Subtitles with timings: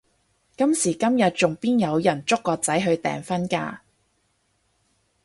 [0.57, 3.77] 今時今日仲邊有人捉個仔去訂婚㗎？